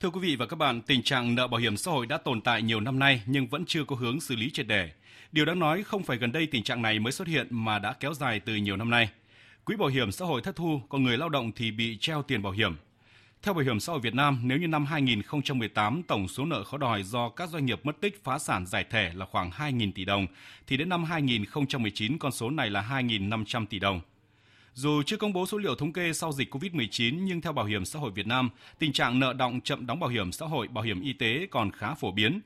Thưa 0.00 0.10
quý 0.10 0.20
vị 0.20 0.36
và 0.36 0.46
các 0.46 0.56
bạn, 0.56 0.80
tình 0.82 1.02
trạng 1.02 1.34
nợ 1.34 1.48
bảo 1.48 1.60
hiểm 1.60 1.76
xã 1.76 1.90
hội 1.90 2.06
đã 2.06 2.18
tồn 2.18 2.40
tại 2.40 2.62
nhiều 2.62 2.80
năm 2.80 2.98
nay 2.98 3.22
nhưng 3.26 3.46
vẫn 3.46 3.64
chưa 3.66 3.84
có 3.84 3.96
hướng 3.96 4.20
xử 4.20 4.36
lý 4.36 4.50
triệt 4.50 4.66
để. 4.66 4.90
Điều 5.32 5.44
đáng 5.44 5.58
nói 5.58 5.82
không 5.82 6.02
phải 6.02 6.16
gần 6.16 6.32
đây 6.32 6.46
tình 6.46 6.62
trạng 6.62 6.82
này 6.82 6.98
mới 6.98 7.12
xuất 7.12 7.28
hiện 7.28 7.46
mà 7.50 7.78
đã 7.78 7.92
kéo 7.92 8.14
dài 8.14 8.40
từ 8.40 8.54
nhiều 8.54 8.76
năm 8.76 8.90
nay. 8.90 9.08
Quỹ 9.64 9.76
bảo 9.76 9.88
hiểm 9.88 10.12
xã 10.12 10.24
hội 10.24 10.42
thất 10.42 10.56
thu, 10.56 10.80
còn 10.88 11.04
người 11.04 11.18
lao 11.18 11.28
động 11.28 11.52
thì 11.52 11.70
bị 11.70 11.96
treo 12.00 12.22
tiền 12.22 12.42
bảo 12.42 12.52
hiểm. 12.52 12.76
Theo 13.42 13.54
Bảo 13.54 13.64
hiểm 13.64 13.80
xã 13.80 13.92
hội 13.92 14.00
Việt 14.00 14.14
Nam, 14.14 14.40
nếu 14.42 14.58
như 14.58 14.68
năm 14.68 14.86
2018 14.86 16.02
tổng 16.02 16.28
số 16.28 16.44
nợ 16.44 16.64
khó 16.64 16.78
đòi 16.78 17.02
do 17.02 17.28
các 17.28 17.48
doanh 17.48 17.66
nghiệp 17.66 17.80
mất 17.84 18.00
tích 18.00 18.24
phá 18.24 18.38
sản 18.38 18.66
giải 18.66 18.84
thể 18.90 19.10
là 19.14 19.26
khoảng 19.26 19.50
2.000 19.50 19.92
tỷ 19.92 20.04
đồng, 20.04 20.26
thì 20.66 20.76
đến 20.76 20.88
năm 20.88 21.04
2019 21.04 22.18
con 22.18 22.32
số 22.32 22.50
này 22.50 22.70
là 22.70 22.86
2.500 22.90 23.66
tỷ 23.66 23.78
đồng. 23.78 24.00
Dù 24.76 25.02
chưa 25.02 25.16
công 25.16 25.32
bố 25.32 25.46
số 25.46 25.58
liệu 25.58 25.74
thống 25.74 25.92
kê 25.92 26.12
sau 26.12 26.32
dịch 26.32 26.54
COVID-19 26.54 27.18
nhưng 27.24 27.40
theo 27.40 27.52
Bảo 27.52 27.64
hiểm 27.64 27.84
xã 27.84 27.98
hội 27.98 28.10
Việt 28.10 28.26
Nam, 28.26 28.50
tình 28.78 28.92
trạng 28.92 29.18
nợ 29.18 29.32
động 29.32 29.60
chậm 29.60 29.86
đóng 29.86 30.00
bảo 30.00 30.10
hiểm 30.10 30.32
xã 30.32 30.46
hội, 30.46 30.68
bảo 30.68 30.84
hiểm 30.84 31.00
y 31.00 31.12
tế 31.12 31.46
còn 31.50 31.70
khá 31.70 31.94
phổ 31.94 32.12
biến. 32.12 32.40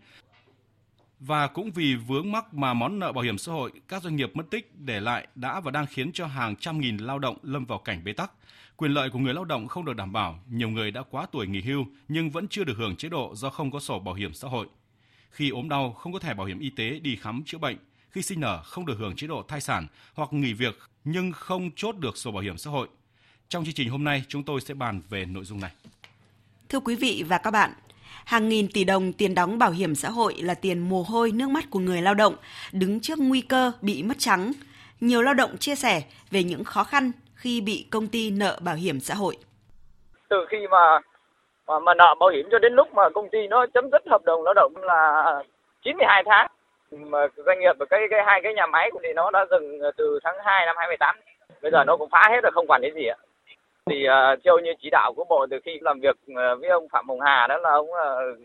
Và 1.20 1.46
cũng 1.46 1.70
vì 1.70 1.94
vướng 1.94 2.32
mắc 2.32 2.54
mà 2.54 2.74
món 2.74 2.98
nợ 2.98 3.12
bảo 3.12 3.24
hiểm 3.24 3.38
xã 3.38 3.52
hội 3.52 3.72
các 3.88 4.02
doanh 4.02 4.16
nghiệp 4.16 4.30
mất 4.34 4.50
tích 4.50 4.72
để 4.78 5.00
lại 5.00 5.26
đã 5.34 5.60
và 5.60 5.70
đang 5.70 5.86
khiến 5.86 6.12
cho 6.12 6.26
hàng 6.26 6.56
trăm 6.56 6.80
nghìn 6.80 6.96
lao 6.96 7.18
động 7.18 7.36
lâm 7.42 7.64
vào 7.64 7.78
cảnh 7.78 8.04
bế 8.04 8.12
tắc. 8.12 8.32
Quyền 8.76 8.92
lợi 8.92 9.10
của 9.10 9.18
người 9.18 9.34
lao 9.34 9.44
động 9.44 9.68
không 9.68 9.84
được 9.84 9.96
đảm 9.96 10.12
bảo, 10.12 10.40
nhiều 10.50 10.68
người 10.68 10.90
đã 10.90 11.02
quá 11.10 11.26
tuổi 11.32 11.46
nghỉ 11.46 11.60
hưu 11.60 11.86
nhưng 12.08 12.30
vẫn 12.30 12.48
chưa 12.48 12.64
được 12.64 12.76
hưởng 12.76 12.96
chế 12.96 13.08
độ 13.08 13.32
do 13.34 13.50
không 13.50 13.70
có 13.70 13.80
sổ 13.80 13.98
bảo 13.98 14.14
hiểm 14.14 14.34
xã 14.34 14.48
hội. 14.48 14.66
Khi 15.30 15.50
ốm 15.50 15.68
đau 15.68 15.92
không 15.92 16.12
có 16.12 16.18
thẻ 16.18 16.34
bảo 16.34 16.46
hiểm 16.46 16.58
y 16.58 16.70
tế 16.70 16.98
đi 16.98 17.16
khám 17.16 17.42
chữa 17.46 17.58
bệnh, 17.58 17.76
khi 18.10 18.22
sinh 18.22 18.40
nở 18.40 18.60
không 18.64 18.86
được 18.86 18.94
hưởng 18.98 19.16
chế 19.16 19.26
độ 19.26 19.42
thai 19.48 19.60
sản 19.60 19.86
hoặc 20.14 20.32
nghỉ 20.32 20.52
việc 20.52 20.78
nhưng 21.04 21.32
không 21.32 21.70
chốt 21.76 21.96
được 21.96 22.16
sổ 22.16 22.30
bảo 22.30 22.42
hiểm 22.42 22.58
xã 22.58 22.70
hội. 22.70 22.88
Trong 23.48 23.64
chương 23.64 23.74
trình 23.74 23.90
hôm 23.90 24.04
nay, 24.04 24.22
chúng 24.28 24.42
tôi 24.42 24.60
sẽ 24.60 24.74
bàn 24.74 25.00
về 25.10 25.24
nội 25.24 25.44
dung 25.44 25.60
này. 25.60 25.70
Thưa 26.68 26.80
quý 26.80 26.96
vị 26.96 27.24
và 27.28 27.38
các 27.38 27.50
bạn, 27.50 27.70
hàng 28.24 28.48
nghìn 28.48 28.68
tỷ 28.68 28.84
đồng 28.84 29.12
tiền 29.12 29.34
đóng 29.34 29.58
bảo 29.58 29.70
hiểm 29.70 29.94
xã 29.94 30.10
hội 30.10 30.34
là 30.34 30.54
tiền 30.54 30.78
mồ 30.78 31.02
hôi 31.02 31.32
nước 31.32 31.50
mắt 31.50 31.64
của 31.70 31.78
người 31.78 32.02
lao 32.02 32.14
động 32.14 32.34
đứng 32.72 33.00
trước 33.00 33.18
nguy 33.18 33.40
cơ 33.40 33.72
bị 33.80 34.02
mất 34.02 34.14
trắng. 34.18 34.52
Nhiều 35.00 35.22
lao 35.22 35.34
động 35.34 35.56
chia 35.58 35.74
sẻ 35.74 36.02
về 36.30 36.42
những 36.42 36.64
khó 36.64 36.84
khăn 36.84 37.12
khi 37.34 37.60
bị 37.60 37.86
công 37.90 38.06
ty 38.06 38.30
nợ 38.30 38.58
bảo 38.62 38.74
hiểm 38.74 39.00
xã 39.00 39.14
hội. 39.14 39.36
Từ 40.28 40.36
khi 40.50 40.58
mà 40.70 41.00
mà, 41.66 41.78
mà 41.78 41.94
nợ 41.94 42.14
bảo 42.20 42.28
hiểm 42.28 42.48
cho 42.50 42.58
đến 42.58 42.72
lúc 42.72 42.94
mà 42.94 43.02
công 43.14 43.28
ty 43.32 43.38
nó 43.50 43.66
chấm 43.74 43.90
dứt 43.92 44.02
hợp 44.10 44.22
đồng 44.24 44.42
lao 44.42 44.54
động 44.54 44.72
là 44.76 45.24
92 45.84 46.22
tháng 46.26 46.50
mà 46.90 47.26
doanh 47.36 47.60
nghiệp 47.60 47.72
và 47.78 47.86
cái 47.90 48.06
cái 48.10 48.24
hai 48.26 48.40
cái 48.42 48.54
nhà 48.54 48.66
máy 48.66 48.90
thì 49.02 49.12
nó 49.12 49.30
đã 49.30 49.46
dừng 49.50 49.80
từ 49.96 50.18
tháng 50.24 50.36
2 50.44 50.66
năm 50.66 50.76
2018 50.78 51.16
bây 51.62 51.70
giờ 51.72 51.84
nó 51.84 51.96
cũng 51.96 52.08
phá 52.10 52.28
hết 52.30 52.40
rồi 52.42 52.52
không 52.54 52.66
quản 52.68 52.82
cái 52.82 52.90
gì 52.94 53.06
ạ. 53.06 53.16
Thì 53.86 54.06
uh, 54.08 54.40
theo 54.44 54.58
như 54.58 54.70
chỉ 54.82 54.90
đạo 54.90 55.12
của 55.16 55.24
bộ 55.24 55.46
từ 55.50 55.58
khi 55.64 55.78
làm 55.80 56.00
việc 56.00 56.16
à, 56.36 56.54
với 56.54 56.70
ông 56.70 56.88
Phạm 56.88 57.08
Hồng 57.08 57.20
Hà 57.20 57.46
đó 57.46 57.56
là 57.56 57.70
ông 57.70 57.90
uh, 57.90 58.38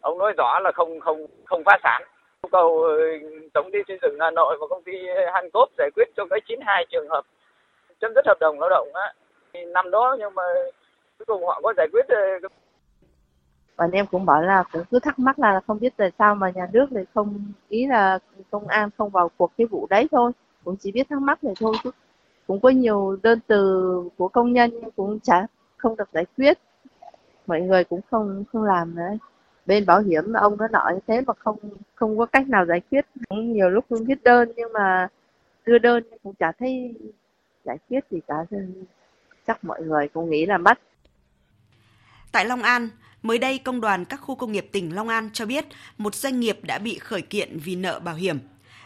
ông 0.00 0.18
nói 0.18 0.32
rõ 0.36 0.60
là 0.60 0.72
không 0.74 1.00
không 1.00 1.26
không 1.44 1.62
phá 1.64 1.78
sản. 1.82 2.02
Yêu 2.42 2.48
cầu 2.52 2.66
uh, 2.66 3.52
tổng 3.52 3.70
ty 3.72 3.78
xây 3.88 3.98
dựng 4.02 4.18
Hà 4.20 4.30
Nội 4.30 4.56
và 4.60 4.66
công 4.70 4.82
ty 4.82 4.92
Hancop 5.32 5.68
giải 5.78 5.90
quyết 5.94 6.08
cho 6.16 6.24
cái 6.30 6.40
92 6.46 6.86
trường 6.90 7.08
hợp 7.08 7.24
chấm 8.00 8.14
dứt 8.14 8.26
hợp 8.26 8.40
đồng 8.40 8.60
lao 8.60 8.70
động 8.70 8.88
á. 8.94 9.12
Năm 9.66 9.90
đó 9.90 10.16
nhưng 10.18 10.34
mà 10.34 10.42
cuối 11.18 11.26
cùng 11.26 11.46
họ 11.46 11.60
có 11.62 11.74
giải 11.76 11.86
quyết 11.92 12.08
ờ, 12.08 12.48
bọn 13.76 13.90
em 13.90 14.06
cũng 14.06 14.26
bảo 14.26 14.42
là 14.42 14.64
cũng 14.72 14.82
cứ 14.90 14.98
thắc 14.98 15.18
mắc 15.18 15.38
là 15.38 15.60
không 15.66 15.80
biết 15.80 15.92
tại 15.96 16.10
sao 16.18 16.34
mà 16.34 16.50
nhà 16.50 16.68
nước 16.72 16.92
lại 16.92 17.04
không, 17.14 17.52
ý 17.68 17.86
là 17.86 18.18
công 18.50 18.68
an 18.68 18.90
không 18.98 19.10
vào 19.10 19.30
cuộc 19.36 19.52
cái 19.58 19.66
vụ 19.66 19.86
đấy 19.90 20.08
thôi. 20.10 20.32
Cũng 20.64 20.76
chỉ 20.76 20.92
biết 20.92 21.08
thắc 21.10 21.22
mắc 21.22 21.44
này 21.44 21.54
thôi 21.60 21.74
chứ. 21.84 21.90
Cũng 22.46 22.60
có 22.60 22.68
nhiều 22.68 23.16
đơn 23.22 23.40
từ 23.46 24.10
của 24.16 24.28
công 24.28 24.52
nhân 24.52 24.70
nhưng 24.72 24.90
cũng 24.90 25.20
chả, 25.20 25.46
không 25.76 25.96
được 25.96 26.08
giải 26.12 26.26
quyết. 26.36 26.58
Mọi 27.46 27.60
người 27.60 27.84
cũng 27.84 28.00
không 28.10 28.44
không 28.52 28.62
làm 28.62 28.94
nữa. 28.94 29.10
Bên 29.66 29.86
bảo 29.86 30.00
hiểm 30.00 30.32
ông 30.32 30.56
nó 30.58 30.68
nói 30.68 31.00
thế 31.06 31.20
mà 31.20 31.32
không 31.38 31.56
không 31.94 32.18
có 32.18 32.26
cách 32.26 32.48
nào 32.48 32.66
giải 32.66 32.80
quyết. 32.90 33.06
Cũng 33.28 33.52
nhiều 33.52 33.70
lúc 33.70 33.84
cũng 33.88 34.04
viết 34.04 34.22
đơn 34.22 34.52
nhưng 34.56 34.72
mà 34.72 35.08
đưa 35.66 35.78
đơn 35.78 36.04
cũng 36.22 36.34
chả 36.34 36.52
thấy 36.52 36.94
giải 37.64 37.78
quyết 37.88 38.04
gì 38.10 38.20
cả. 38.28 38.34
Chắc 39.46 39.64
mọi 39.64 39.82
người 39.82 40.08
cũng 40.08 40.30
nghĩ 40.30 40.46
là 40.46 40.58
mất 40.58 40.78
tại 42.32 42.44
Long 42.44 42.62
An 42.62 42.88
Mới 43.24 43.38
đây, 43.38 43.58
Công 43.58 43.80
đoàn 43.80 44.04
các 44.04 44.16
khu 44.16 44.34
công 44.34 44.52
nghiệp 44.52 44.68
tỉnh 44.72 44.94
Long 44.94 45.08
An 45.08 45.30
cho 45.32 45.46
biết 45.46 45.64
một 45.98 46.14
doanh 46.14 46.40
nghiệp 46.40 46.58
đã 46.62 46.78
bị 46.78 46.98
khởi 46.98 47.22
kiện 47.22 47.58
vì 47.58 47.76
nợ 47.76 48.00
bảo 48.00 48.14
hiểm. 48.14 48.38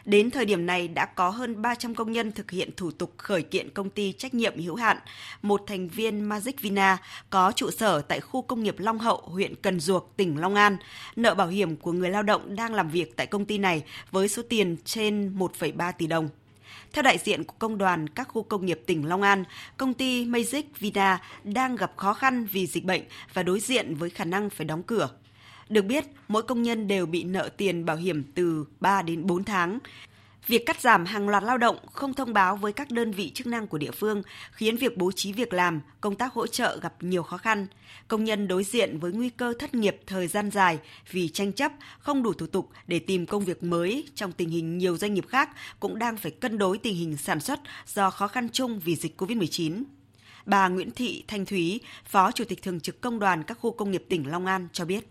Đến 0.05 0.31
thời 0.31 0.45
điểm 0.45 0.67
này 0.67 0.89
đã 0.89 1.07
có 1.07 1.31
hơn 1.31 1.63
300 1.63 1.95
công 1.95 2.13
nhân 2.13 2.33
thực 2.33 2.51
hiện 2.51 2.71
thủ 2.77 2.91
tục 2.91 3.13
khởi 3.17 3.43
kiện 3.43 3.71
công 3.71 3.91
ty 3.91 4.13
trách 4.13 4.35
nhiệm 4.35 4.61
hữu 4.61 4.75
hạn, 4.75 4.99
một 5.43 5.63
thành 5.67 5.89
viên 5.89 6.21
Magic 6.21 6.61
Vina 6.61 6.99
có 7.31 7.53
trụ 7.53 7.71
sở 7.71 8.01
tại 8.01 8.21
khu 8.21 8.43
công 8.43 8.63
nghiệp 8.63 8.79
Long 8.79 8.99
Hậu, 8.99 9.23
huyện 9.25 9.55
Cần 9.55 9.81
Duộc, 9.81 10.13
tỉnh 10.17 10.41
Long 10.41 10.55
An. 10.55 10.77
Nợ 11.17 11.35
bảo 11.35 11.49
hiểm 11.49 11.77
của 11.77 11.93
người 11.93 12.11
lao 12.11 12.23
động 12.23 12.57
đang 12.57 12.75
làm 12.75 12.91
việc 12.91 13.17
tại 13.17 13.27
công 13.27 13.45
ty 13.45 13.59
này 13.59 13.83
với 14.11 14.29
số 14.29 14.43
tiền 14.49 14.77
trên 14.85 15.39
1,3 15.39 15.93
tỷ 15.99 16.07
đồng. 16.07 16.29
Theo 16.93 17.03
đại 17.03 17.19
diện 17.19 17.45
của 17.45 17.55
công 17.59 17.79
đoàn 17.79 18.09
các 18.09 18.29
khu 18.29 18.43
công 18.43 18.67
nghiệp 18.67 18.81
tỉnh 18.87 19.09
Long 19.09 19.23
An, 19.23 19.45
công 19.77 19.95
ty 19.95 20.27
Magic 20.27 20.79
Vida 20.79 21.23
đang 21.45 21.77
gặp 21.77 21.93
khó 21.97 22.15
khăn 22.15 22.47
vì 22.53 22.67
dịch 22.67 22.85
bệnh 22.85 23.03
và 23.35 23.43
đối 23.43 23.61
diện 23.61 23.95
với 23.95 24.11
khả 24.11 24.25
năng 24.25 24.51
phải 24.51 24.65
đóng 24.65 24.83
cửa. 24.83 25.09
Được 25.69 25.83
biết, 25.83 26.05
mỗi 26.29 26.43
công 26.43 26.63
nhân 26.63 26.89
đều 26.89 27.07
bị 27.07 27.25
nợ 27.25 27.49
tiền 27.57 27.85
bảo 27.85 27.97
hiểm 27.97 28.25
từ 28.35 28.65
3 28.81 29.03
đến 29.03 29.27
4 29.27 29.45
tháng. 29.45 29.79
Việc 30.49 30.67
cắt 30.67 30.81
giảm 30.81 31.05
hàng 31.05 31.29
loạt 31.29 31.43
lao 31.43 31.59
động 31.59 31.77
không 31.93 32.15
thông 32.15 32.33
báo 32.33 32.57
với 32.57 32.73
các 32.73 32.91
đơn 32.91 33.13
vị 33.13 33.31
chức 33.35 33.47
năng 33.47 33.67
của 33.67 33.79
địa 33.79 33.91
phương 33.91 34.23
khiến 34.53 34.77
việc 34.77 34.97
bố 34.97 35.13
trí 35.13 35.33
việc 35.33 35.53
làm, 35.53 35.81
công 36.01 36.15
tác 36.15 36.33
hỗ 36.33 36.47
trợ 36.47 36.79
gặp 36.83 36.95
nhiều 37.01 37.23
khó 37.23 37.37
khăn. 37.37 37.67
Công 38.09 38.25
nhân 38.25 38.49
đối 38.49 38.65
diện 38.65 38.99
với 38.99 39.13
nguy 39.13 39.31
cơ 39.31 39.55
thất 39.59 39.75
nghiệp 39.75 40.01
thời 40.07 40.27
gian 40.27 40.51
dài 40.51 40.79
vì 41.11 41.29
tranh 41.29 41.53
chấp, 41.53 41.73
không 41.99 42.23
đủ 42.23 42.33
thủ 42.33 42.47
tục 42.47 42.71
để 42.87 42.99
tìm 42.99 43.27
công 43.27 43.45
việc 43.45 43.63
mới 43.63 44.09
trong 44.15 44.33
tình 44.33 44.49
hình 44.49 44.79
nhiều 44.79 44.97
doanh 44.97 45.15
nghiệp 45.15 45.27
khác 45.29 45.49
cũng 45.81 45.99
đang 45.99 46.17
phải 46.17 46.31
cân 46.31 46.59
đối 46.59 46.79
tình 46.79 46.97
hình 46.97 47.17
sản 47.17 47.41
xuất 47.41 47.61
do 47.87 48.11
khó 48.11 48.29
khăn 48.29 48.49
chung 48.53 48.81
vì 48.85 48.97
dịch 48.97 49.21
COVID-19. 49.21 49.83
Bà 50.47 50.69
Nguyễn 50.69 50.91
Thị 50.91 51.25
Thanh 51.29 51.47
Thúy, 51.47 51.81
Phó 52.05 52.33
Chủ 52.33 52.45
tịch 52.45 52.63
Thường 52.63 52.81
trực 52.81 53.01
Công 53.01 53.19
đoàn 53.19 53.43
các 53.43 53.59
khu 53.61 53.71
công 53.71 53.91
nghiệp 53.91 54.05
tỉnh 54.09 54.31
Long 54.31 54.47
An 54.47 54.69
cho 54.73 54.85
biết. 54.85 55.09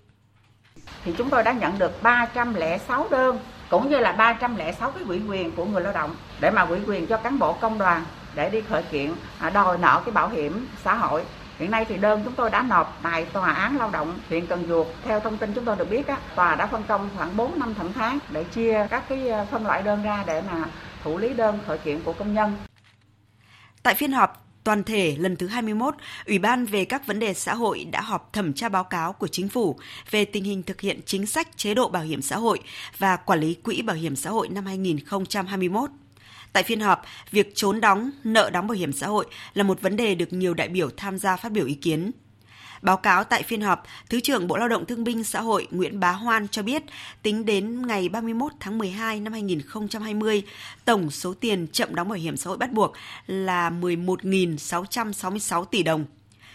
Thì 1.03 1.13
chúng 1.17 1.29
tôi 1.29 1.43
đã 1.43 1.53
nhận 1.53 1.79
được 1.79 2.03
306 2.03 3.07
đơn 3.11 3.39
cũng 3.69 3.89
như 3.89 4.00
là 4.00 4.11
306 4.11 4.91
cái 4.91 5.03
ủy 5.07 5.22
quyền 5.28 5.51
của 5.51 5.66
người 5.66 5.81
lao 5.81 5.94
động 5.94 6.16
để 6.39 6.51
mà 6.51 6.61
ủy 6.61 6.79
quyền 6.88 7.07
cho 7.07 7.17
cán 7.17 7.39
bộ 7.39 7.53
công 7.53 7.78
đoàn 7.78 8.03
để 8.35 8.50
đi 8.50 8.61
khởi 8.61 8.83
kiện 8.83 9.13
à, 9.39 9.50
đòi 9.50 9.78
nợ 9.78 10.01
cái 10.05 10.11
bảo 10.11 10.29
hiểm 10.29 10.67
xã 10.83 10.94
hội 10.94 11.23
Hiện 11.59 11.72
nay 11.72 11.85
thì 11.85 11.97
đơn 11.97 12.22
chúng 12.23 12.33
tôi 12.33 12.50
đã 12.50 12.61
nộp 12.61 13.00
tại 13.03 13.25
tòa 13.25 13.51
án 13.51 13.78
lao 13.78 13.89
động 13.89 14.19
huyện 14.29 14.45
Cần 14.45 14.66
Duộc. 14.67 14.88
Theo 15.03 15.19
thông 15.19 15.38
tin 15.38 15.53
chúng 15.53 15.66
tôi 15.66 15.75
được 15.75 15.89
biết, 15.89 16.07
á, 16.07 16.17
tòa 16.35 16.55
đã 16.55 16.67
phân 16.67 16.83
công 16.88 17.09
khoảng 17.17 17.38
4 17.38 17.59
năm 17.59 17.73
thẩm 17.73 17.94
phán 17.94 18.19
để 18.29 18.44
chia 18.44 18.88
các 18.89 19.03
cái 19.09 19.29
ờ, 19.29 19.45
phân 19.51 19.66
loại 19.66 19.81
đơn 19.81 20.03
ra 20.03 20.23
để 20.28 20.41
mà 20.51 20.66
thủ 21.03 21.17
lý 21.17 21.34
đơn 21.34 21.59
khởi 21.67 21.78
kiện 21.78 22.03
của 22.03 22.13
công 22.13 22.34
nhân. 22.34 22.53
Tại 23.84 23.95
phiên 23.95 24.11
họp, 24.11 24.47
toàn 24.67 24.83
thể 24.83 25.16
lần 25.19 25.35
thứ 25.35 25.47
21, 25.47 25.95
Ủy 26.25 26.39
ban 26.39 26.66
về 26.66 26.85
các 26.85 27.07
vấn 27.07 27.19
đề 27.19 27.33
xã 27.33 27.53
hội 27.53 27.85
đã 27.91 28.01
họp 28.01 28.33
thẩm 28.33 28.53
tra 28.53 28.69
báo 28.69 28.83
cáo 28.83 29.13
của 29.13 29.28
chính 29.28 29.50
phủ 29.50 29.79
về 30.11 30.25
tình 30.25 30.44
hình 30.44 30.63
thực 30.63 30.81
hiện 30.81 31.00
chính 31.05 31.25
sách 31.25 31.57
chế 31.57 31.73
độ 31.73 31.89
bảo 31.89 32.03
hiểm 32.03 32.22
xã 32.22 32.38
hội 32.38 32.59
và 32.97 33.16
quản 33.16 33.39
lý 33.39 33.53
quỹ 33.53 33.81
bảo 33.81 33.95
hiểm 33.95 34.16
xã 34.16 34.29
hội 34.29 34.50
năm 34.50 34.66
2021. 34.66 35.89
Tại 36.53 36.63
phiên 36.63 36.79
họp, 36.79 37.01
việc 37.31 37.55
trốn 37.55 37.81
đóng, 37.81 38.11
nợ 38.23 38.50
đóng 38.50 38.67
bảo 38.67 38.75
hiểm 38.75 38.94
xã 38.94 39.07
hội 39.07 39.25
là 39.53 39.63
một 39.63 39.81
vấn 39.81 39.95
đề 39.95 40.16
được 40.16 40.33
nhiều 40.33 40.53
đại 40.53 40.69
biểu 40.69 40.89
tham 40.97 41.17
gia 41.17 41.35
phát 41.35 41.51
biểu 41.51 41.66
ý 41.66 41.73
kiến. 41.73 42.11
Báo 42.87 42.97
cáo 42.97 43.23
tại 43.23 43.43
phiên 43.43 43.61
họp, 43.61 43.83
Thứ 44.09 44.19
trưởng 44.19 44.47
Bộ 44.47 44.57
Lao 44.57 44.67
động 44.67 44.85
Thương 44.85 45.03
binh 45.03 45.23
Xã 45.23 45.41
hội 45.41 45.67
Nguyễn 45.71 45.99
Bá 45.99 46.11
Hoan 46.11 46.47
cho 46.47 46.63
biết, 46.63 46.83
tính 47.21 47.45
đến 47.45 47.87
ngày 47.87 48.09
31 48.09 48.51
tháng 48.59 48.77
12 48.77 49.19
năm 49.19 49.33
2020, 49.33 50.43
tổng 50.85 51.11
số 51.11 51.33
tiền 51.33 51.67
chậm 51.71 51.95
đóng 51.95 52.09
bảo 52.09 52.17
hiểm 52.17 52.37
xã 52.37 52.47
hội 52.47 52.57
bắt 52.57 52.71
buộc 52.71 52.93
là 53.27 53.69
11.666 53.69 55.65
tỷ 55.65 55.83
đồng. 55.83 56.05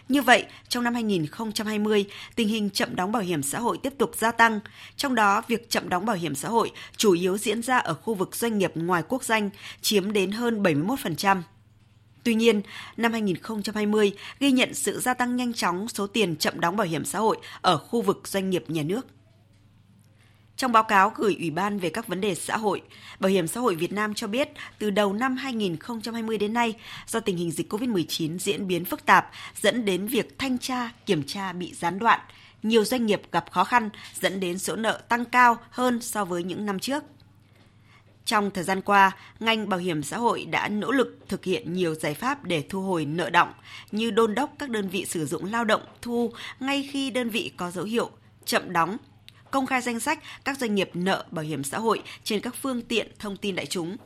Như 0.09 0.23
vậy, 0.23 0.45
trong 0.69 0.85
năm 0.85 0.95
2020, 0.95 2.05
tình 2.35 2.49
hình 2.49 2.71
chậm 2.71 2.97
đóng 2.97 3.13
bảo 3.13 3.23
hiểm 3.23 3.43
xã 3.43 3.59
hội 3.59 3.79
tiếp 3.83 3.93
tục 3.99 4.13
gia 4.19 4.33
tăng, 4.33 4.61
trong 4.97 5.15
đó 5.15 5.43
việc 5.49 5.71
chậm 5.71 5.89
đóng 5.89 6.07
bảo 6.07 6.17
hiểm 6.17 6.35
xã 6.35 6.49
hội 6.49 6.71
chủ 6.97 7.13
yếu 7.13 7.39
diễn 7.39 7.63
ra 7.63 7.79
ở 7.79 7.95
khu 7.95 8.15
vực 8.15 8.37
doanh 8.37 8.59
nghiệp 8.59 8.73
ngoài 8.75 9.03
quốc 9.09 9.25
danh, 9.25 9.51
chiếm 9.81 10.13
đến 10.13 10.33
hơn 10.33 10.63
71%. 10.63 11.43
Tuy 12.25 12.35
nhiên, 12.35 12.63
năm 12.97 13.13
2020 13.13 14.13
ghi 14.41 14.53
nhận 14.53 14.75
sự 14.75 15.01
gia 15.01 15.15
tăng 15.15 15.37
nhanh 15.37 15.53
chóng 15.53 15.89
số 15.89 16.07
tiền 16.07 16.37
chậm 16.37 16.61
đóng 16.61 16.77
bảo 16.77 16.87
hiểm 16.87 17.05
xã 17.05 17.19
hội 17.19 17.37
ở 17.61 17.79
khu 17.79 18.03
vực 18.03 18.29
doanh 18.29 18.51
nghiệp 18.51 18.65
nhà 18.69 18.83
nước. 18.83 19.07
Trong 20.57 20.73
báo 20.73 20.83
cáo 20.83 21.13
gửi 21.17 21.37
Ủy 21.39 21.51
ban 21.51 21.79
về 21.79 21.91
các 21.91 22.09
vấn 22.09 22.21
đề 22.21 22.35
xã 22.35 22.57
hội, 22.57 22.83
Bảo 23.21 23.31
hiểm 23.31 23.47
xã 23.47 23.61
hội 23.61 23.75
Việt 23.75 23.93
Nam 23.93 24.15
cho 24.15 24.27
biết 24.27 24.49
từ 24.79 24.91
đầu 24.91 25.13
năm 25.13 25.37
2020 25.37 26.39
đến 26.39 26.53
nay, 26.53 26.75
do 27.07 27.21
tình 27.21 27.37
hình 27.37 27.51
dịch 27.51 27.73
COVID-19 27.73 28.39
diễn 28.39 28.67
biến 28.67 28.85
phức 28.85 29.07
tạp 29.07 29.31
dẫn 29.61 29.85
đến 29.85 30.07
việc 30.07 30.39
thanh 30.39 30.59
tra, 30.59 30.91
kiểm 31.07 31.23
tra 31.27 31.53
bị 31.53 31.75
gián 31.75 31.99
đoạn, 31.99 32.21
nhiều 32.63 32.85
doanh 32.85 33.07
nghiệp 33.07 33.23
gặp 33.33 33.51
khó 33.51 33.65
khăn 33.65 33.91
dẫn 34.21 34.41
đến 34.41 34.59
số 34.59 34.77
nợ 34.77 35.01
tăng 35.09 35.25
cao 35.25 35.57
hơn 35.71 36.03
so 36.03 36.25
với 36.25 36.45
những 36.45 36.67
năm 36.67 36.79
trước. 36.79 37.05
Trong 38.25 38.51
thời 38.51 38.65
gian 38.65 38.81
qua, 38.81 39.17
ngành 39.41 39.69
bảo 39.69 39.81
hiểm 39.81 40.03
xã 40.03 40.19
hội 40.19 40.45
đã 40.45 40.69
nỗ 40.69 40.93
lực 40.93 41.19
thực 41.29 41.45
hiện 41.45 41.73
nhiều 41.73 41.95
giải 41.95 42.15
pháp 42.15 42.45
để 42.45 42.65
thu 42.69 42.83
hồi 42.83 43.05
nợ 43.05 43.31
động, 43.31 43.53
như 43.91 44.11
đôn 44.11 44.35
đốc 44.35 44.53
các 44.59 44.71
đơn 44.71 44.89
vị 44.89 45.05
sử 45.05 45.27
dụng 45.27 45.45
lao 45.45 45.65
động 45.65 45.83
thu 46.03 46.33
ngay 46.61 46.89
khi 46.93 47.11
đơn 47.11 47.31
vị 47.31 47.53
có 47.57 47.71
dấu 47.71 47.85
hiệu 47.85 48.11
chậm 48.45 48.73
đóng, 48.73 48.97
công 49.51 49.67
khai 49.67 49.83
danh 49.83 50.01
sách 50.01 50.19
các 50.45 50.59
doanh 50.59 50.75
nghiệp 50.75 50.91
nợ 50.95 51.25
bảo 51.31 51.45
hiểm 51.45 51.65
xã 51.65 51.79
hội 51.79 52.03
trên 52.25 52.41
các 52.41 52.55
phương 52.63 52.83
tiện 52.83 53.09
thông 53.19 53.37
tin 53.37 53.55
đại 53.55 53.67
chúng. 53.67 53.97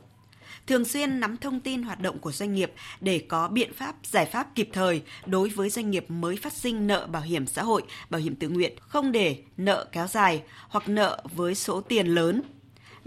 Thường 0.67 0.85
xuyên 0.85 1.19
nắm 1.19 1.37
thông 1.37 1.59
tin 1.59 1.83
hoạt 1.83 1.99
động 1.99 2.19
của 2.19 2.31
doanh 2.31 2.53
nghiệp 2.53 2.71
để 3.01 3.23
có 3.27 3.47
biện 3.47 3.73
pháp, 3.73 3.95
giải 4.03 4.25
pháp 4.25 4.47
kịp 4.55 4.69
thời 4.73 5.01
đối 5.25 5.49
với 5.49 5.69
doanh 5.69 5.91
nghiệp 5.91 6.05
mới 6.11 6.35
phát 6.35 6.53
sinh 6.53 6.87
nợ 6.87 7.07
bảo 7.07 7.21
hiểm 7.21 7.47
xã 7.47 7.63
hội, 7.63 7.83
bảo 8.09 8.21
hiểm 8.21 8.35
tự 8.35 8.49
nguyện, 8.49 8.73
không 8.79 9.11
để 9.11 9.37
nợ 9.57 9.85
kéo 9.91 10.07
dài 10.07 10.41
hoặc 10.69 10.89
nợ 10.89 11.23
với 11.35 11.55
số 11.55 11.81
tiền 11.81 12.07
lớn 12.07 12.41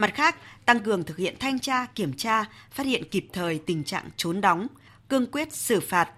Mặt 0.00 0.14
khác, 0.14 0.36
tăng 0.64 0.80
cường 0.80 1.04
thực 1.04 1.16
hiện 1.16 1.34
thanh 1.40 1.58
tra, 1.58 1.86
kiểm 1.86 2.12
tra, 2.12 2.44
phát 2.70 2.86
hiện 2.86 3.04
kịp 3.10 3.26
thời 3.32 3.58
tình 3.66 3.84
trạng 3.84 4.04
trốn 4.16 4.40
đóng, 4.40 4.66
cương 5.08 5.26
quyết 5.26 5.52
xử 5.52 5.80
phạt 5.80 6.10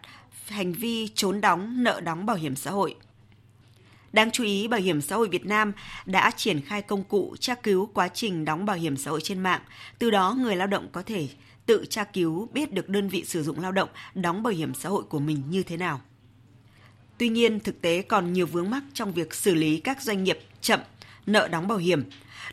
hành 0.46 0.73
vi 0.73 1.08
trốn 1.14 1.40
đóng 1.40 1.84
nợ 1.84 2.00
đóng 2.00 2.26
bảo 2.26 2.37
hiểm 2.37 2.56
xã 2.56 2.70
hội. 2.70 2.94
Đáng 4.12 4.31
chú 4.31 4.44
ý, 4.44 4.69
Bảo 4.69 4.81
hiểm 4.81 5.00
xã 5.00 5.17
hội 5.17 5.29
Việt 5.29 5.46
Nam 5.46 5.73
đã 6.06 6.31
triển 6.37 6.61
khai 6.61 6.82
công 6.82 7.05
cụ 7.05 7.37
tra 7.40 7.55
cứu 7.55 7.90
quá 7.94 8.08
trình 8.08 8.44
đóng 8.44 8.64
bảo 8.64 8.76
hiểm 8.76 8.96
xã 8.96 9.11
hội 9.11 9.20
trên 9.20 9.40
mạng. 9.40 9.61
Từ 9.99 10.11
đó, 10.11 10.37
người 10.38 10.56
lao 10.56 10.67
động 10.67 10.88
có 10.93 11.02
thể 11.02 11.29
tự 11.67 11.84
tra 11.90 12.05
cứu 12.05 12.49
biết 12.52 12.73
được 12.73 12.88
đơn 12.88 13.08
vị 13.08 13.25
sử 13.25 13.43
dụng 13.43 13.61
lao 13.61 13.73
động 13.73 13.88
đóng 14.14 14.43
bảo 14.43 14.52
hiểm 14.52 14.75
xã 14.75 14.88
hội 14.88 15.02
của 15.02 15.19
mình 15.19 15.43
như 15.50 15.62
thế 15.62 15.76
nào. 15.76 16.00
Tuy 17.19 17.29
nhiên, 17.29 17.61
thực 17.61 17.81
tế 17.81 18.02
còn 18.02 18.32
nhiều 18.32 18.46
vướng 18.46 18.70
mắc 18.70 18.82
trong 18.94 19.12
việc 19.12 19.34
xử 19.34 19.55
lý 19.55 19.81
các 19.81 20.02
doanh 20.02 20.25
nghiệp 20.25 20.38
chậm 20.61 20.81
nợ 21.26 21.48
đóng 21.48 21.69
bảo 21.69 21.78
hiểm. 21.78 22.04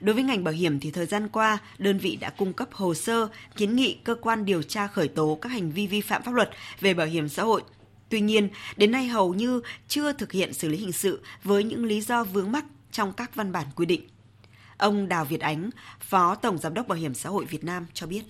Đối 0.01 0.15
với 0.15 0.23
ngành 0.23 0.43
bảo 0.43 0.53
hiểm 0.53 0.79
thì 0.79 0.91
thời 0.91 1.05
gian 1.05 1.27
qua, 1.27 1.57
đơn 1.77 1.97
vị 1.97 2.17
đã 2.21 2.29
cung 2.29 2.53
cấp 2.53 2.69
hồ 2.71 2.93
sơ 2.93 3.27
kiến 3.55 3.75
nghị 3.75 3.97
cơ 4.03 4.15
quan 4.15 4.45
điều 4.45 4.61
tra 4.61 4.87
khởi 4.87 5.07
tố 5.07 5.37
các 5.41 5.49
hành 5.49 5.71
vi 5.71 5.87
vi 5.87 6.01
phạm 6.01 6.23
pháp 6.23 6.33
luật 6.33 6.49
về 6.81 6.93
bảo 6.93 7.07
hiểm 7.07 7.29
xã 7.29 7.43
hội. 7.43 7.61
Tuy 8.09 8.21
nhiên, 8.21 8.49
đến 8.77 8.91
nay 8.91 9.07
hầu 9.07 9.33
như 9.33 9.61
chưa 9.87 10.13
thực 10.13 10.31
hiện 10.31 10.53
xử 10.53 10.69
lý 10.69 10.77
hình 10.77 10.91
sự 10.91 11.19
với 11.43 11.63
những 11.63 11.85
lý 11.85 12.01
do 12.01 12.23
vướng 12.23 12.51
mắc 12.51 12.65
trong 12.91 13.13
các 13.13 13.35
văn 13.35 13.51
bản 13.51 13.65
quy 13.75 13.85
định. 13.85 14.01
Ông 14.77 15.07
Đào 15.07 15.25
Việt 15.25 15.41
Ánh, 15.41 15.69
Phó 15.99 16.35
Tổng 16.35 16.57
Giám 16.57 16.73
đốc 16.73 16.87
Bảo 16.87 16.97
hiểm 16.97 17.13
xã 17.13 17.29
hội 17.29 17.45
Việt 17.45 17.63
Nam 17.63 17.85
cho 17.93 18.07
biết. 18.07 18.21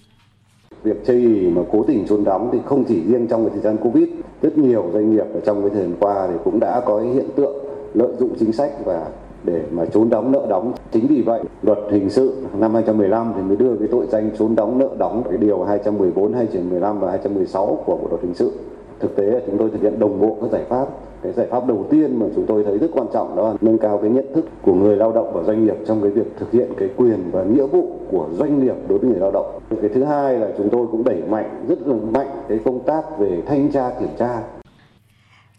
Việc 0.84 0.96
chây 1.08 1.22
mà 1.56 1.62
cố 1.72 1.86
tình 1.88 2.06
trốn 2.10 2.24
đóng 2.24 2.50
thì 2.54 2.60
không 2.66 2.84
chỉ 2.88 3.02
riêng 3.08 3.28
trong 3.30 3.46
cái 3.46 3.50
thời 3.54 3.64
gian 3.64 3.78
Covid, 3.78 4.08
rất 4.42 4.58
nhiều 4.58 4.90
doanh 4.94 5.12
nghiệp 5.12 5.26
ở 5.34 5.42
trong 5.46 5.62
cái 5.62 5.70
thời 5.74 5.82
gian 5.82 5.96
qua 6.00 6.28
thì 6.30 6.34
cũng 6.44 6.60
đã 6.60 6.82
có 6.86 7.00
hiện 7.00 7.30
tượng 7.36 7.66
lợi 7.94 8.12
dụng 8.20 8.36
chính 8.40 8.52
sách 8.52 8.72
và 8.86 9.10
để 9.44 9.62
mà 9.72 9.86
trốn 9.86 10.10
đóng 10.10 10.32
nợ 10.32 10.46
đóng. 10.50 10.74
Chính 10.92 11.08
vì 11.08 11.22
vậy, 11.22 11.42
luật 11.62 11.78
hình 11.90 12.10
sự 12.10 12.34
năm 12.60 12.74
2015 12.74 13.34
thì 13.36 13.42
mới 13.42 13.58
đưa 13.58 13.76
cái 13.76 13.88
tội 13.92 14.06
danh 14.10 14.30
trốn 14.40 14.56
đóng 14.56 14.78
nợ 14.78 14.90
đóng 14.98 15.24
cái 15.30 15.38
điều 15.38 15.64
214, 15.64 16.34
215 16.34 17.00
và 17.00 17.12
216 17.12 17.84
của 17.86 17.98
Bộ 17.98 18.08
luật 18.10 18.22
hình 18.22 18.34
sự. 18.34 18.52
Thực 19.00 19.16
tế 19.16 19.42
chúng 19.46 19.58
tôi 19.58 19.70
thực 19.70 19.82
hiện 19.82 20.00
đồng 20.00 20.22
bộ 20.22 20.38
các 20.42 20.52
giải 20.52 20.64
pháp. 20.70 20.88
Cái 21.22 21.32
giải 21.32 21.48
pháp 21.50 21.68
đầu 21.68 21.86
tiên 21.90 22.20
mà 22.20 22.26
chúng 22.36 22.46
tôi 22.46 22.64
thấy 22.64 22.78
rất 22.78 22.88
quan 22.94 23.08
trọng 23.14 23.36
đó 23.36 23.48
là 23.48 23.56
nâng 23.62 23.78
cao 23.78 23.98
cái 23.98 24.10
nhận 24.10 24.34
thức 24.34 24.46
của 24.62 24.74
người 24.74 24.96
lao 24.96 25.12
động 25.12 25.32
và 25.34 25.44
doanh 25.44 25.66
nghiệp 25.66 25.76
trong 25.86 26.02
cái 26.02 26.12
việc 26.12 26.38
thực 26.40 26.52
hiện 26.52 26.70
cái 26.78 26.90
quyền 26.98 27.20
và 27.32 27.44
nghĩa 27.44 27.66
vụ 27.66 27.88
của 28.12 28.26
doanh 28.32 28.60
nghiệp 28.60 28.76
đối 28.88 29.00
với 29.00 29.10
người 29.10 29.20
lao 29.20 29.32
động. 29.32 29.60
Cái 29.82 29.90
thứ 29.94 30.04
hai 30.04 30.40
là 30.40 30.48
chúng 30.58 30.70
tôi 30.70 30.88
cũng 30.92 31.04
đẩy 31.04 31.22
mạnh 31.30 31.66
rất 31.68 31.88
là 31.88 31.96
mạnh 32.12 32.28
cái 32.48 32.60
công 32.66 32.80
tác 32.80 33.20
về 33.20 33.42
thanh 33.46 33.72
tra 33.72 33.90
kiểm 34.00 34.10
tra 34.18 34.42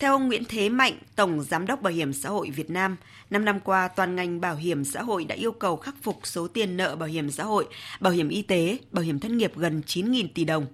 theo 0.01 0.13
ông 0.13 0.29
Nguyễn 0.29 0.45
Thế 0.45 0.69
Mạnh, 0.69 0.93
Tổng 1.17 1.43
Giám 1.43 1.67
đốc 1.67 1.83
Bảo 1.83 1.93
hiểm 1.93 2.13
xã 2.13 2.29
hội 2.29 2.51
Việt 2.51 2.71
Nam, 2.71 2.97
5 3.31 3.45
năm 3.45 3.61
qua 3.61 3.89
toàn 3.89 4.17
ngành 4.17 4.41
bảo 4.41 4.57
hiểm 4.57 4.85
xã 4.85 5.03
hội 5.03 5.25
đã 5.25 5.35
yêu 5.35 5.53
cầu 5.53 5.77
khắc 5.77 5.95
phục 6.03 6.21
số 6.25 6.49
tiền 6.49 6.77
nợ 6.77 6.97
bảo 6.97 7.09
hiểm 7.09 7.31
xã 7.31 7.45
hội, 7.45 7.67
bảo 8.01 8.13
hiểm 8.13 8.29
y 8.29 8.43
tế, 8.43 8.79
bảo 8.91 9.05
hiểm 9.05 9.21
thất 9.21 9.31
nghiệp 9.31 9.53
gần 9.57 9.83
9.000 9.87 10.27
tỷ 10.35 10.45
đồng. 10.45 10.67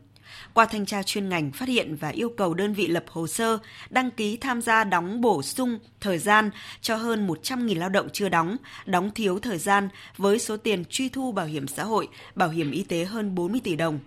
Qua 0.55 0.67
thanh 0.67 0.87
tra 0.87 1.02
chuyên 1.02 1.28
ngành 1.28 1.52
phát 1.52 1.69
hiện 1.69 1.96
và 1.96 2.08
yêu 2.08 2.28
cầu 2.37 2.55
đơn 2.55 2.75
vị 2.75 2.87
lập 2.87 3.05
hồ 3.08 3.26
sơ, 3.26 3.58
đăng 3.90 4.11
ký 4.11 4.37
tham 4.37 4.62
gia 4.62 4.84
đóng 4.84 5.20
bổ 5.20 5.43
sung 5.43 5.78
thời 6.00 6.19
gian 6.19 6.50
cho 6.81 6.96
hơn 6.96 7.26
100.000 7.26 7.78
lao 7.78 7.88
động 7.88 8.08
chưa 8.12 8.28
đóng, 8.28 8.56
đóng 8.87 9.11
thiếu 9.14 9.38
thời 9.38 9.58
gian 9.58 9.88
với 10.17 10.38
số 10.38 10.56
tiền 10.56 10.84
truy 10.84 11.08
thu 11.08 11.32
bảo 11.32 11.46
hiểm 11.46 11.67
xã 11.67 11.84
hội, 11.84 12.08
bảo 12.34 12.49
hiểm 12.49 12.70
y 12.70 12.82
tế 12.82 13.05
hơn 13.05 13.34
40 13.34 13.61
tỷ 13.64 13.76
đồng 13.76 13.99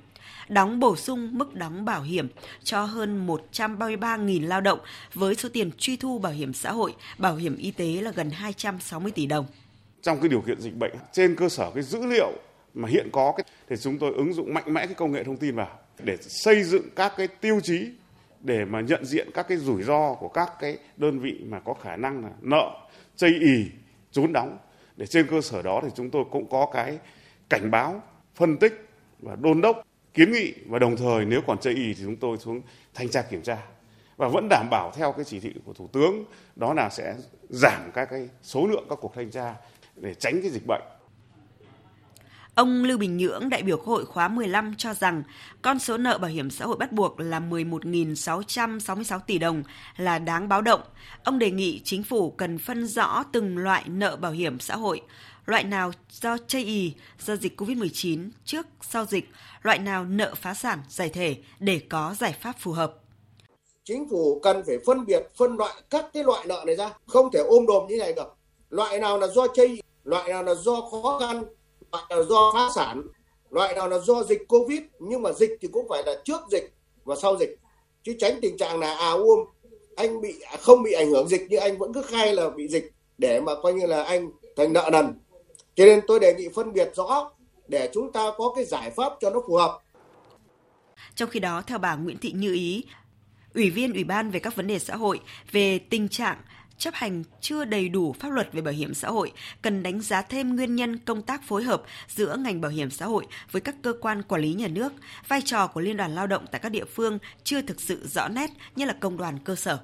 đóng 0.49 0.79
bổ 0.79 0.95
sung 0.95 1.29
mức 1.33 1.55
đóng 1.55 1.85
bảo 1.85 2.01
hiểm 2.01 2.27
cho 2.63 2.83
hơn 2.83 3.27
133.000 3.27 4.47
lao 4.47 4.61
động 4.61 4.79
với 5.13 5.35
số 5.35 5.49
tiền 5.53 5.71
truy 5.77 5.97
thu 5.97 6.19
bảo 6.19 6.31
hiểm 6.31 6.53
xã 6.53 6.71
hội, 6.71 6.95
bảo 7.17 7.35
hiểm 7.35 7.57
y 7.57 7.71
tế 7.71 7.85
là 7.85 8.11
gần 8.11 8.29
260 8.29 9.11
tỷ 9.11 9.25
đồng. 9.25 9.45
Trong 10.01 10.19
cái 10.19 10.29
điều 10.29 10.41
kiện 10.41 10.61
dịch 10.61 10.75
bệnh, 10.75 10.91
trên 11.11 11.35
cơ 11.35 11.49
sở 11.49 11.71
cái 11.71 11.83
dữ 11.83 12.05
liệu 12.05 12.31
mà 12.73 12.89
hiện 12.89 13.09
có 13.11 13.33
cái, 13.37 13.43
thì 13.69 13.75
chúng 13.77 13.97
tôi 13.99 14.13
ứng 14.13 14.33
dụng 14.33 14.53
mạnh 14.53 14.73
mẽ 14.73 14.85
cái 14.85 14.95
công 14.95 15.11
nghệ 15.11 15.23
thông 15.23 15.37
tin 15.37 15.55
vào 15.55 15.79
để 16.03 16.17
xây 16.21 16.63
dựng 16.63 16.89
các 16.95 17.13
cái 17.17 17.27
tiêu 17.27 17.59
chí 17.63 17.87
để 18.39 18.65
mà 18.65 18.81
nhận 18.81 19.05
diện 19.05 19.29
các 19.33 19.47
cái 19.47 19.57
rủi 19.57 19.83
ro 19.83 20.13
của 20.13 20.27
các 20.27 20.49
cái 20.59 20.77
đơn 20.97 21.19
vị 21.19 21.39
mà 21.47 21.59
có 21.59 21.73
khả 21.73 21.95
năng 21.95 22.23
là 22.23 22.29
nợ, 22.41 22.71
chây 23.15 23.31
ì, 23.41 23.65
trốn 24.11 24.33
đóng. 24.33 24.57
Để 24.97 25.05
trên 25.05 25.27
cơ 25.27 25.41
sở 25.41 25.61
đó 25.61 25.79
thì 25.83 25.89
chúng 25.95 26.09
tôi 26.09 26.23
cũng 26.31 26.49
có 26.49 26.69
cái 26.73 26.97
cảnh 27.49 27.71
báo, 27.71 28.03
phân 28.35 28.57
tích 28.57 28.89
và 29.19 29.35
đôn 29.35 29.61
đốc 29.61 29.83
kiến 30.19 30.31
nghị 30.31 30.53
và 30.67 30.79
đồng 30.79 30.97
thời 30.97 31.25
nếu 31.25 31.41
còn 31.47 31.57
chây 31.59 31.73
ý 31.73 31.93
thì 31.93 32.03
chúng 32.03 32.15
tôi 32.15 32.37
xuống 32.37 32.61
thanh 32.93 33.09
tra 33.09 33.21
kiểm 33.21 33.41
tra 33.41 33.57
và 34.17 34.27
vẫn 34.27 34.47
đảm 34.49 34.67
bảo 34.71 34.91
theo 34.95 35.11
cái 35.11 35.25
chỉ 35.25 35.39
thị 35.39 35.53
của 35.65 35.73
thủ 35.73 35.89
tướng 35.93 36.23
đó 36.55 36.73
là 36.73 36.89
sẽ 36.89 37.15
giảm 37.49 37.91
các 37.93 38.05
cái 38.11 38.29
số 38.43 38.67
lượng 38.67 38.85
các 38.89 38.97
cuộc 39.01 39.15
thanh 39.15 39.31
tra 39.31 39.55
để 39.95 40.13
tránh 40.13 40.41
cái 40.41 40.51
dịch 40.51 40.67
bệnh. 40.67 40.81
Ông 42.55 42.83
Lưu 42.83 42.97
Bình 42.97 43.17
Nhưỡng, 43.17 43.49
đại 43.49 43.63
biểu 43.63 43.77
Quốc 43.77 43.85
hội 43.85 44.05
khóa 44.05 44.27
15 44.27 44.75
cho 44.75 44.93
rằng 44.93 45.23
con 45.61 45.79
số 45.79 45.97
nợ 45.97 46.17
bảo 46.17 46.31
hiểm 46.31 46.49
xã 46.49 46.65
hội 46.65 46.77
bắt 46.77 46.91
buộc 46.91 47.19
là 47.19 47.39
11.666 47.39 49.19
tỷ 49.19 49.37
đồng 49.37 49.63
là 49.97 50.19
đáng 50.19 50.49
báo 50.49 50.61
động. 50.61 50.81
Ông 51.23 51.39
đề 51.39 51.51
nghị 51.51 51.81
chính 51.83 52.03
phủ 52.03 52.31
cần 52.31 52.57
phân 52.57 52.87
rõ 52.87 53.23
từng 53.31 53.57
loại 53.57 53.83
nợ 53.87 54.15
bảo 54.15 54.31
hiểm 54.31 54.59
xã 54.59 54.75
hội, 54.75 55.01
loại 55.49 55.63
nào 55.63 55.91
do 56.09 56.37
chây 56.47 56.63
ì, 56.63 56.93
do 57.19 57.35
dịch 57.35 57.61
COVID-19 57.61 58.29
trước 58.45 58.67
sau 58.81 59.05
dịch, 59.05 59.25
loại 59.61 59.79
nào 59.79 60.05
nợ 60.05 60.33
phá 60.35 60.53
sản 60.53 60.79
giải 60.89 61.09
thể 61.09 61.35
để 61.59 61.81
có 61.89 62.15
giải 62.19 62.35
pháp 62.41 62.55
phù 62.59 62.71
hợp. 62.71 62.93
Chính 63.83 64.09
phủ 64.09 64.39
cần 64.43 64.63
phải 64.67 64.77
phân 64.85 65.05
biệt, 65.05 65.23
phân 65.37 65.57
loại 65.57 65.73
các 65.89 66.05
cái 66.13 66.23
loại 66.23 66.45
nợ 66.47 66.63
này 66.65 66.75
ra, 66.75 66.93
không 67.07 67.31
thể 67.31 67.39
ôm 67.39 67.65
đồm 67.65 67.87
như 67.87 67.97
này 67.97 68.13
được. 68.13 68.35
Loại 68.69 68.99
nào 68.99 69.17
là 69.17 69.27
do 69.27 69.47
chây, 69.47 69.81
loại 70.03 70.29
nào 70.29 70.43
là 70.43 70.55
do 70.55 70.81
khó 70.91 71.19
khăn, 71.19 71.43
loại 71.91 72.03
nào 72.09 72.19
là 72.19 72.25
do 72.25 72.51
phá 72.53 72.69
sản, 72.75 73.01
loại 73.49 73.75
nào 73.75 73.89
là 73.89 73.99
do 73.99 74.23
dịch 74.23 74.47
Covid, 74.47 74.79
nhưng 74.99 75.21
mà 75.21 75.31
dịch 75.31 75.51
thì 75.61 75.67
cũng 75.71 75.87
phải 75.89 76.03
là 76.05 76.21
trước 76.25 76.41
dịch 76.51 76.73
và 77.03 77.15
sau 77.15 77.37
dịch. 77.37 77.59
Chứ 78.03 78.15
tránh 78.19 78.39
tình 78.41 78.57
trạng 78.57 78.79
là 78.79 78.93
à 78.93 79.11
ôm 79.11 79.39
anh 79.95 80.21
bị 80.21 80.35
à, 80.41 80.57
không 80.61 80.83
bị 80.83 80.91
ảnh 80.91 81.09
hưởng 81.09 81.27
dịch 81.27 81.41
nhưng 81.49 81.61
anh 81.61 81.77
vẫn 81.77 81.93
cứ 81.93 82.01
khai 82.01 82.33
là 82.33 82.49
bị 82.49 82.67
dịch 82.67 82.91
để 83.17 83.41
mà 83.41 83.51
coi 83.63 83.73
như 83.73 83.85
là 83.85 84.03
anh 84.03 84.31
thành 84.55 84.73
nợ 84.73 84.89
nần 84.91 85.13
cho 85.79 85.85
nên 85.85 85.99
tôi 86.07 86.19
đề 86.19 86.33
nghị 86.33 86.47
phân 86.55 86.73
biệt 86.73 86.91
rõ 86.95 87.31
để 87.67 87.89
chúng 87.93 88.11
ta 88.11 88.31
có 88.37 88.53
cái 88.55 88.65
giải 88.65 88.91
pháp 88.91 89.13
cho 89.21 89.29
nó 89.29 89.39
phù 89.47 89.55
hợp. 89.55 89.79
Trong 91.15 91.29
khi 91.29 91.39
đó, 91.39 91.63
theo 91.67 91.77
bà 91.77 91.95
Nguyễn 91.95 92.17
Thị 92.17 92.31
Như 92.31 92.53
Ý, 92.53 92.83
Ủy 93.55 93.69
viên 93.69 93.93
Ủy 93.93 94.03
ban 94.03 94.31
về 94.31 94.39
các 94.39 94.55
vấn 94.55 94.67
đề 94.67 94.79
xã 94.79 94.95
hội 94.95 95.19
về 95.51 95.79
tình 95.79 96.09
trạng 96.09 96.37
chấp 96.77 96.93
hành 96.93 97.23
chưa 97.41 97.65
đầy 97.65 97.89
đủ 97.89 98.13
pháp 98.19 98.29
luật 98.29 98.53
về 98.53 98.61
bảo 98.61 98.73
hiểm 98.73 98.93
xã 98.93 99.07
hội, 99.07 99.31
cần 99.61 99.83
đánh 99.83 100.01
giá 100.01 100.21
thêm 100.21 100.55
nguyên 100.55 100.75
nhân 100.75 100.97
công 100.97 101.21
tác 101.21 101.47
phối 101.47 101.63
hợp 101.63 101.83
giữa 102.07 102.35
ngành 102.39 102.61
bảo 102.61 102.71
hiểm 102.71 102.89
xã 102.89 103.05
hội 103.05 103.25
với 103.51 103.61
các 103.61 103.75
cơ 103.81 103.93
quan 104.01 104.23
quản 104.23 104.41
lý 104.41 104.53
nhà 104.53 104.67
nước, 104.67 104.93
vai 105.27 105.41
trò 105.45 105.67
của 105.67 105.81
Liên 105.81 105.97
đoàn 105.97 106.15
Lao 106.15 106.27
động 106.27 106.45
tại 106.51 106.59
các 106.63 106.69
địa 106.69 106.85
phương 106.85 107.17
chưa 107.43 107.61
thực 107.61 107.81
sự 107.81 108.07
rõ 108.07 108.27
nét 108.27 108.49
như 108.75 108.85
là 108.85 108.93
công 108.99 109.17
đoàn 109.17 109.39
cơ 109.43 109.55
sở. 109.55 109.79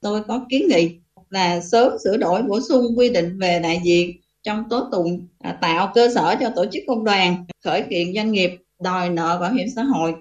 Tôi 0.00 0.22
có 0.28 0.46
kiến 0.50 0.68
nghị 0.68 1.00
là 1.30 1.60
sớm 1.60 1.92
sửa 2.04 2.16
đổi 2.16 2.42
bổ 2.42 2.60
sung 2.60 2.98
quy 2.98 3.08
định 3.08 3.38
về 3.38 3.60
đại 3.62 3.80
diện 3.84 4.23
trong 4.44 4.68
tố 4.68 4.88
tụng 4.92 5.26
à, 5.38 5.58
tạo 5.60 5.92
cơ 5.94 6.08
sở 6.14 6.36
cho 6.40 6.50
tổ 6.56 6.64
chức 6.72 6.82
công 6.86 7.04
đoàn 7.04 7.44
khởi 7.64 7.82
kiện 7.90 8.14
doanh 8.14 8.32
nghiệp 8.32 8.50
đòi 8.80 9.08
nợ 9.08 9.38
bảo 9.40 9.52
hiểm 9.52 9.66
xã 9.76 9.82
hội. 9.82 10.14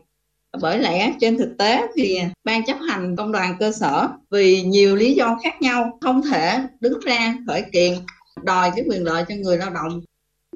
Bởi 0.62 0.80
lẽ 0.80 1.14
trên 1.20 1.38
thực 1.38 1.56
tế 1.58 1.88
thì 1.96 2.20
ban 2.44 2.66
chấp 2.66 2.78
hành 2.90 3.16
công 3.16 3.32
đoàn 3.32 3.56
cơ 3.60 3.72
sở 3.72 4.08
vì 4.32 4.62
nhiều 4.62 4.96
lý 4.96 5.14
do 5.14 5.38
khác 5.44 5.62
nhau 5.62 5.98
không 6.02 6.22
thể 6.22 6.60
đứng 6.80 7.00
ra 7.00 7.36
khởi 7.48 7.64
kiện 7.72 7.94
đòi 8.44 8.72
cái 8.76 8.86
quyền 8.90 9.04
lợi 9.04 9.26
cho 9.30 9.36
người 9.36 9.58
lao 9.58 9.70
động. 9.70 10.02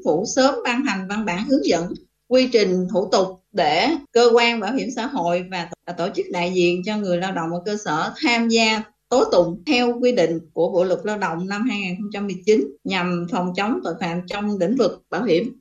Phủ 0.05 0.25
sớm 0.36 0.55
ban 0.63 0.86
hành 0.86 1.07
văn 1.07 1.25
bản 1.25 1.43
hướng 1.43 1.65
dẫn 1.65 1.93
quy 2.27 2.50
trình 2.51 2.88
thủ 2.91 3.09
tục 3.12 3.27
để 3.51 3.89
cơ 4.12 4.29
quan 4.33 4.59
bảo 4.59 4.74
hiểm 4.74 4.89
xã 4.95 5.05
hội 5.05 5.45
và 5.51 5.69
tổ 5.97 6.07
chức 6.15 6.25
đại 6.31 6.51
diện 6.53 6.81
cho 6.86 6.97
người 6.97 7.17
lao 7.17 7.31
động 7.31 7.53
ở 7.53 7.62
cơ 7.65 7.77
sở 7.86 8.13
tham 8.21 8.50
gia 8.50 8.83
tố 9.10 9.26
tụng 9.32 9.64
theo 9.66 10.00
quy 10.02 10.12
định 10.12 10.40
của 10.54 10.72
Bộ 10.72 10.84
luật 10.84 11.00
Lao 11.04 11.18
động 11.18 11.48
năm 11.48 11.64
2019 11.70 12.62
nhằm 12.84 13.28
phòng 13.32 13.54
chống 13.56 13.80
tội 13.84 13.94
phạm 14.00 14.28
trong 14.28 14.58
lĩnh 14.58 14.76
vực 14.76 15.04
bảo 15.10 15.24
hiểm. 15.24 15.54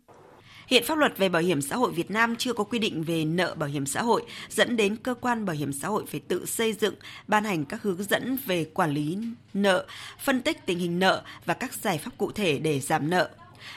Hiện 0.66 0.84
pháp 0.86 0.98
luật 0.98 1.18
về 1.18 1.28
bảo 1.28 1.42
hiểm 1.42 1.62
xã 1.62 1.76
hội 1.76 1.92
Việt 1.92 2.10
Nam 2.10 2.36
chưa 2.38 2.52
có 2.52 2.64
quy 2.64 2.78
định 2.78 3.02
về 3.02 3.24
nợ 3.24 3.54
bảo 3.54 3.68
hiểm 3.68 3.86
xã 3.86 4.02
hội, 4.02 4.22
dẫn 4.48 4.76
đến 4.76 4.96
cơ 4.96 5.14
quan 5.14 5.44
bảo 5.44 5.56
hiểm 5.56 5.72
xã 5.72 5.88
hội 5.88 6.04
phải 6.06 6.20
tự 6.20 6.46
xây 6.46 6.72
dựng, 6.72 6.94
ban 7.28 7.44
hành 7.44 7.64
các 7.64 7.82
hướng 7.82 8.02
dẫn 8.02 8.38
về 8.46 8.64
quản 8.64 8.90
lý 8.90 9.18
nợ, 9.54 9.86
phân 10.24 10.40
tích 10.40 10.66
tình 10.66 10.78
hình 10.78 10.98
nợ 10.98 11.22
và 11.44 11.54
các 11.54 11.74
giải 11.74 11.98
pháp 11.98 12.10
cụ 12.18 12.32
thể 12.32 12.58
để 12.58 12.80
giảm 12.80 13.10
nợ. 13.10 13.30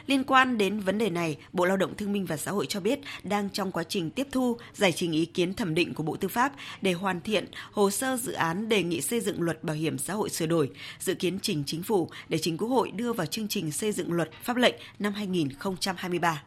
Liên 0.07 0.23
quan 0.23 0.57
đến 0.57 0.79
vấn 0.79 0.97
đề 0.97 1.09
này, 1.09 1.37
Bộ 1.53 1.65
Lao 1.65 1.77
động 1.77 1.95
Thương 1.95 2.11
minh 2.11 2.25
và 2.25 2.37
Xã 2.37 2.51
hội 2.51 2.65
cho 2.65 2.79
biết 2.79 2.99
đang 3.23 3.49
trong 3.49 3.71
quá 3.71 3.83
trình 3.83 4.11
tiếp 4.11 4.27
thu, 4.31 4.57
giải 4.73 4.91
trình 4.91 5.11
ý 5.11 5.25
kiến 5.25 5.53
thẩm 5.53 5.75
định 5.75 5.93
của 5.93 6.03
Bộ 6.03 6.15
Tư 6.15 6.27
pháp 6.27 6.53
để 6.81 6.93
hoàn 6.93 7.21
thiện 7.21 7.45
hồ 7.71 7.89
sơ 7.89 8.17
dự 8.17 8.31
án 8.31 8.69
đề 8.69 8.83
nghị 8.83 9.01
xây 9.01 9.19
dựng 9.19 9.41
luật 9.41 9.63
bảo 9.63 9.75
hiểm 9.75 9.97
xã 9.97 10.13
hội 10.13 10.29
sửa 10.29 10.45
đổi, 10.45 10.69
dự 10.99 11.13
kiến 11.13 11.39
trình 11.41 11.63
chính 11.65 11.83
phủ 11.83 12.09
để 12.29 12.37
Chính 12.37 12.57
Quốc 12.57 12.69
hội 12.69 12.91
đưa 12.91 13.13
vào 13.13 13.27
chương 13.27 13.47
trình 13.47 13.71
xây 13.71 13.91
dựng 13.91 14.13
luật 14.13 14.29
pháp 14.43 14.57
lệnh 14.57 14.75
năm 14.99 15.13
2023. 15.13 16.43